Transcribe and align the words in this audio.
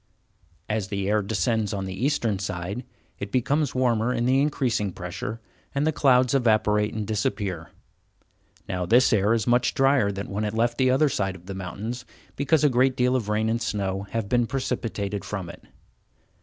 As 0.67 0.87
the 0.87 1.07
air 1.07 1.21
descends 1.21 1.75
on 1.75 1.85
the 1.85 1.93
eastern 1.93 2.39
side 2.39 2.83
it 3.19 3.31
becomes 3.31 3.75
warmer 3.75 4.11
in 4.11 4.25
the 4.25 4.41
increasing 4.41 4.91
pressure, 4.91 5.39
and 5.75 5.85
the 5.85 5.91
clouds 5.91 6.33
evaporate 6.33 6.95
and 6.95 7.05
disappear. 7.05 7.69
Now 8.67 8.87
this 8.87 9.13
air 9.13 9.31
is 9.35 9.45
much 9.45 9.75
drier 9.75 10.11
than 10.11 10.27
when 10.31 10.43
it 10.43 10.55
left 10.55 10.79
the 10.79 10.89
other 10.89 11.07
side 11.07 11.35
of 11.35 11.45
the 11.45 11.53
mountains, 11.53 12.03
because 12.35 12.63
a 12.63 12.67
great 12.67 12.95
deal 12.97 13.15
of 13.15 13.29
rain 13.29 13.47
and 13.47 13.61
snow 13.61 14.07
have 14.09 14.27
been 14.27 14.47
precipitated 14.47 15.23
from 15.23 15.51
it. 15.51 15.63